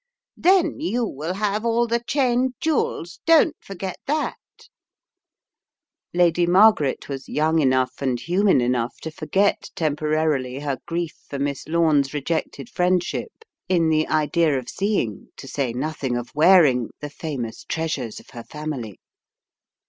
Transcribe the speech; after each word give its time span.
Then 0.35 0.79
you 0.79 1.05
will 1.05 1.35
have 1.35 1.63
all 1.63 1.85
the 1.85 2.03
Cheyne 2.07 2.55
jewels, 2.59 3.19
don't 3.27 3.55
forget 3.59 3.97
that" 4.07 4.37
Lady 6.15 6.47
Margaret 6.47 7.07
was 7.07 7.29
young 7.29 7.59
enough 7.59 8.01
and 8.01 8.19
human 8.19 8.61
enough 8.61 8.95
to 9.01 9.11
forget 9.11 9.69
temporarily 9.75 10.57
her 10.61 10.79
grief 10.87 11.13
for 11.29 11.37
Miss 11.37 11.67
Lome's 11.67 12.15
rejected 12.15 12.67
friendship 12.67 13.45
in 13.69 13.89
the 13.89 14.07
idea 14.07 14.57
of 14.57 14.69
seeing, 14.69 15.27
to 15.37 15.47
say 15.47 15.71
nothing 15.71 16.17
of 16.17 16.33
wearing, 16.33 16.89
the 16.99 17.11
famous 17.11 17.63
treasures 17.63 18.19
of 18.19 18.31
her 18.31 18.43
family. 18.43 18.97